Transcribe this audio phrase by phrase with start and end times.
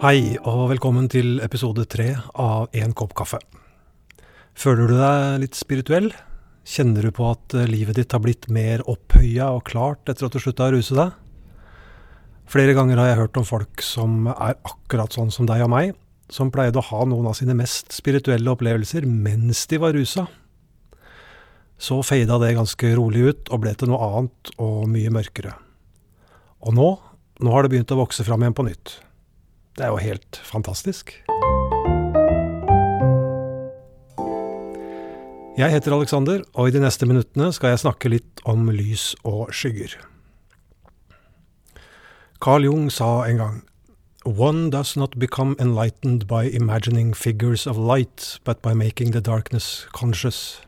[0.00, 3.36] Hei, og velkommen til episode tre av En kopp kaffe.
[4.56, 6.06] Føler du deg litt spirituell?
[6.64, 10.32] Kjenner du på at eh, livet ditt har blitt mer opphøya og klart etter at
[10.32, 11.10] du slutta å ruse deg?
[12.48, 15.92] Flere ganger har jeg hørt om folk som er akkurat sånn som deg og meg,
[16.32, 20.24] som pleide å ha noen av sine mest spirituelle opplevelser mens de var rusa.
[21.76, 25.52] Så feida det ganske rolig ut og ble til noe annet og mye mørkere.
[26.64, 26.90] Og nå,
[27.44, 28.96] nå har det begynt å vokse fram igjen på nytt.
[29.76, 31.14] Det er jo helt fantastisk.
[35.60, 39.50] Jeg heter Alexander, og i de neste minuttene skal jeg snakke litt om lys og
[39.52, 39.98] skygger.
[42.40, 43.58] Carl Jung sa en gang
[44.24, 49.86] One does not become enlightened by imagining figures of light, but by making the darkness
[49.92, 50.62] conscious.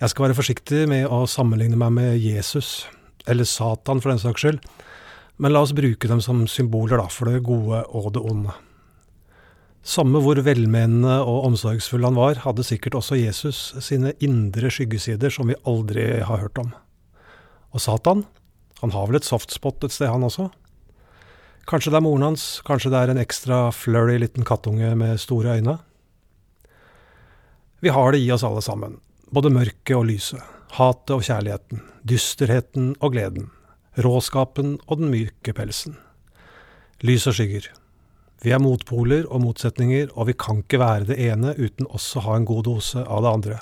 [0.00, 2.88] Jeg skal være forsiktig med å sammenligne meg med Jesus,
[3.26, 4.58] eller Satan for den saks skyld,
[5.36, 8.54] men la oss bruke dem som symboler da, for det gode og det onde.
[9.82, 15.50] Samme hvor velmenende og omsorgsfull han var, hadde sikkert også Jesus sine indre skyggesider som
[15.50, 16.70] vi aldri har hørt om.
[17.74, 18.22] Og Satan,
[18.82, 20.50] han har vel et softspot et sted, han også?
[21.66, 25.58] Kanskje det er moren hans, kanskje det er en ekstra flurry liten kattunge med store
[25.58, 25.76] øyne?
[27.82, 29.00] Vi har det i oss alle sammen,
[29.34, 30.42] både mørket og lyset,
[30.78, 33.50] hatet og kjærligheten, dysterheten og gleden,
[33.98, 35.98] råskapen og den myke pelsen.
[37.04, 37.68] Lys og skygger.
[38.42, 42.26] Vi er motpoler og motsetninger, og vi kan ikke være det ene uten også å
[42.26, 43.58] ha en god dose av det andre.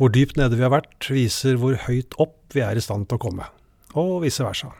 [0.00, 3.20] Hvor dypt nede vi har vært, viser hvor høyt opp vi er i stand til
[3.20, 3.46] å komme,
[3.94, 4.72] og vice versa.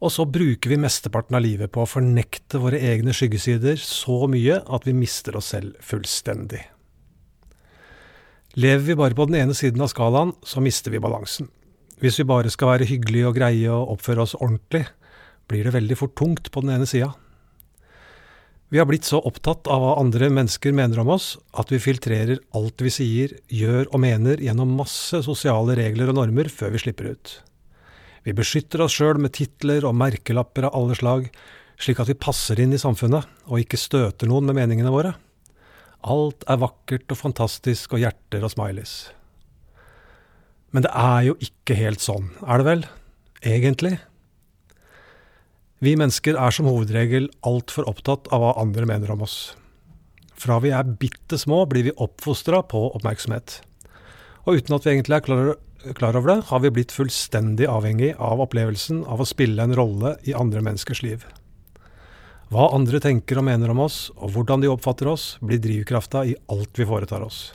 [0.00, 4.62] Og så bruker vi mesteparten av livet på å fornekte våre egne skyggesider så mye
[4.64, 6.62] at vi mister oss selv fullstendig.
[8.56, 11.52] Lever vi bare på den ene siden av skalaen, så mister vi balansen.
[12.00, 14.86] Hvis vi bare skal være hyggelige og greie og oppføre oss ordentlig,
[15.50, 17.10] blir det veldig fort tungt på den ene sida.
[18.70, 22.38] Vi har blitt så opptatt av hva andre mennesker mener om oss, at vi filtrerer
[22.56, 27.10] alt vi sier, gjør og mener gjennom masse sosiale regler og normer før vi slipper
[27.10, 27.34] ut.
[28.22, 31.28] Vi beskytter oss sjøl med titler og merkelapper av alle slag,
[31.80, 35.16] slik at vi passer inn i samfunnet og ikke støter noen med meningene våre.
[36.00, 39.10] Alt er vakkert og fantastisk og hjerter og smileys.
[40.70, 42.84] Men det er jo ikke helt sånn, er det vel?
[43.46, 43.96] Egentlig?
[45.80, 49.54] Vi mennesker er som hovedregel altfor opptatt av hva andre mener om oss.
[50.40, 53.58] Fra vi er bitte små blir vi oppfostra på oppmerksomhet.
[54.46, 55.52] Og uten at vi egentlig er klar,
[55.96, 60.14] klar over det, har vi blitt fullstendig avhengig av opplevelsen av å spille en rolle
[60.28, 61.26] i andre menneskers liv.
[62.50, 66.36] Hva andre tenker og mener om oss, og hvordan de oppfatter oss, blir drivkrafta i
[66.50, 67.50] alt vi foretar oss.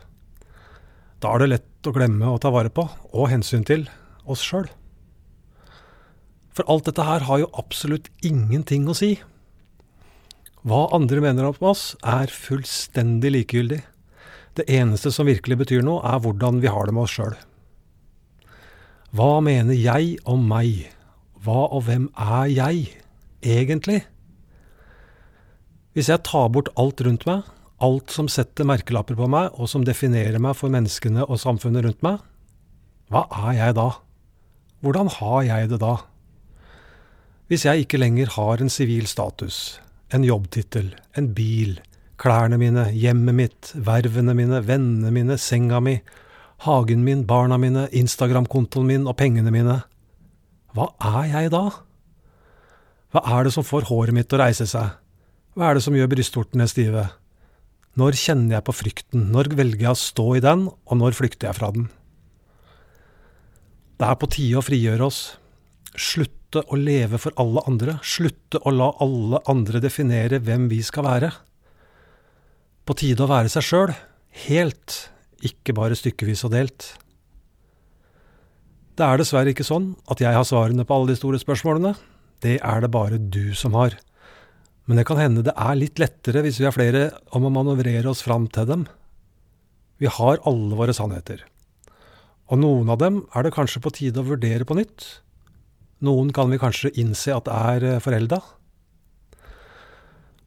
[1.25, 2.83] Da er det lett å glemme å ta vare på,
[3.17, 3.87] og hensyn til,
[4.29, 4.67] oss sjøl.
[6.53, 9.15] For alt dette her har jo absolutt ingenting å si.
[10.61, 13.81] Hva andre mener om oss, er fullstendig likegyldig.
[14.61, 17.33] Det eneste som virkelig betyr noe, er hvordan vi har det med oss sjøl.
[19.17, 20.91] Hva mener jeg om meg?
[21.41, 22.85] Hva og hvem er jeg,
[23.41, 24.03] egentlig?
[25.97, 27.49] Hvis jeg tar bort alt rundt meg,
[27.85, 32.03] alt som setter merkelapper på meg, og som definerer meg for menneskene og samfunnet rundt
[32.05, 32.19] meg,
[33.13, 33.89] hva er jeg da?
[34.81, 35.95] Hvordan har jeg det da?
[37.49, 39.79] Hvis jeg ikke lenger har en sivil status,
[40.13, 41.77] en jobbtittel, en bil,
[42.21, 45.99] klærne mine, hjemmet mitt, vervene mine, vennene mine, senga mi,
[46.65, 49.81] hagen min, barna mine, Instagram-kontoen min og pengene mine,
[50.75, 51.67] hva er jeg da?
[53.13, 54.97] Hva er det som får håret mitt å reise seg?
[55.55, 57.05] Hva er det som gjør brystvortene stive?
[57.95, 61.47] Når kjenner jeg på frykten, når velger jeg å stå i den, og når flykter
[61.47, 61.87] jeg fra den?
[63.95, 65.19] Det er på tide å frigjøre oss.
[65.95, 67.95] Slutte å leve for alle andre.
[68.03, 71.31] Slutte å la alle andre definere hvem vi skal være.
[72.83, 73.93] På tide å være seg sjøl,
[74.45, 74.97] helt,
[75.47, 76.89] ikke bare stykkevis og delt.
[78.95, 81.95] Det er dessverre ikke sånn at jeg har svarene på alle de store spørsmålene.
[82.43, 83.95] Det er det bare du som har.
[84.85, 87.03] Men det kan hende det er litt lettere hvis vi er flere
[87.33, 88.85] om å manøvrere oss fram til dem.
[89.97, 91.41] Vi har alle våre sannheter.
[92.51, 95.07] Og noen av dem er det kanskje på tide å vurdere på nytt.
[96.05, 98.41] Noen kan vi kanskje innse at er eh, forelda.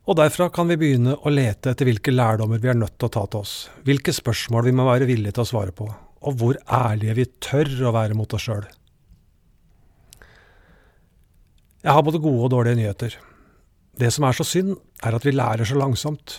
[0.08, 3.12] Og derfra kan vi begynne å lete etter hvilke lærdommer vi er nødt til å
[3.12, 3.54] ta til oss,
[3.84, 7.68] hvilke spørsmål vi må være villige til å svare på, og hvor ærlige vi tør
[7.90, 8.64] å være mot oss sjøl.
[11.84, 13.18] Jeg har både gode og dårlige nyheter.
[13.98, 16.36] Det som er så synd, er at vi lærer så langsomt.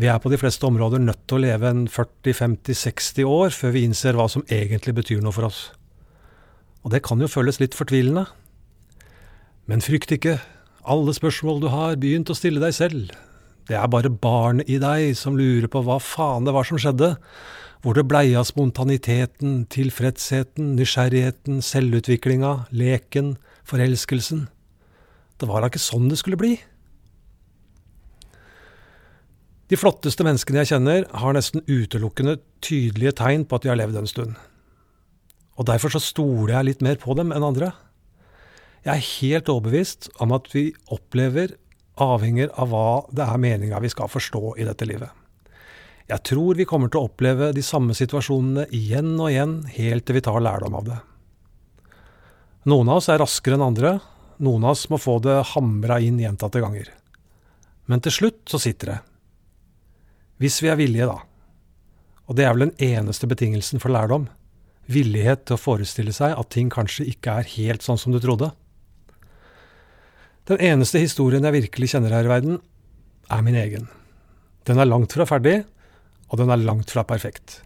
[0.00, 3.84] Vi er på de fleste områder nødt til å leve en 40-50-60 år før vi
[3.88, 5.70] innser hva som egentlig betyr noe for oss.
[6.84, 8.26] Og det kan jo føles litt fortvilende.
[9.68, 10.40] Men frykt ikke,
[10.80, 13.10] Alle spørsmål du har, begynt å stille deg selv.
[13.68, 17.10] Det er bare barnet i deg som lurer på hva faen det var som skjedde,
[17.84, 23.34] hvor det blei av spontaniteten, tilfredsheten, nysgjerrigheten, selvutviklinga, leken,
[23.68, 24.46] forelskelsen.
[25.40, 26.54] Det var da ikke sånn det skulle bli.
[29.70, 34.00] De flotteste menneskene jeg kjenner, har nesten utelukkende tydelige tegn på at de har levd
[34.00, 34.34] en stund.
[35.60, 37.70] Og derfor så stoler jeg litt mer på dem enn andre.
[38.82, 41.54] Jeg er helt overbevist om at vi opplever
[42.00, 45.10] avhenger av hva det er meninga vi skal forstå i dette livet.
[46.10, 50.18] Jeg tror vi kommer til å oppleve de samme situasjonene igjen og igjen, helt til
[50.18, 50.98] vi tar lærdom av det.
[52.70, 54.00] Noen av oss er raskere enn andre,
[54.40, 56.88] noen av oss må få det hamra inn gjentatte ganger.
[57.90, 58.98] Men til slutt så sitter det.
[60.40, 61.18] Hvis vi er villige, da.
[62.30, 64.28] Og det er vel den eneste betingelsen for lærdom.
[64.90, 68.52] Villighet til å forestille seg at ting kanskje ikke er helt sånn som du trodde.
[70.48, 72.60] Den eneste historien jeg virkelig kjenner her i verden,
[73.30, 73.90] er min egen.
[74.66, 75.60] Den er langt fra ferdig,
[76.30, 77.60] og den er langt fra perfekt.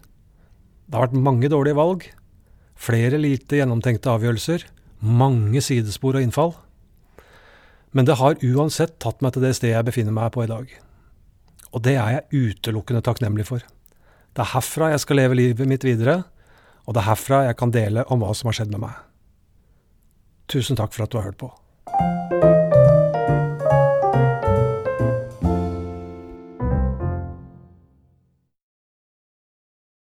[0.85, 2.05] Det har vært mange dårlige valg,
[2.75, 4.67] flere lite gjennomtenkte avgjørelser,
[5.05, 6.53] mange sidespor og innfall.
[7.95, 10.67] Men det har uansett tatt meg til det stedet jeg befinner meg på i dag.
[11.71, 13.63] Og det er jeg utelukkende takknemlig for.
[14.35, 16.23] Det er herfra jeg skal leve livet mitt videre,
[16.83, 18.99] og det er herfra jeg kan dele om hva som har skjedd med meg.
[20.51, 21.53] Tusen takk for at du har hørt på.